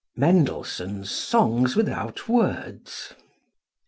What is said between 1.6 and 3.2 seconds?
Without Words."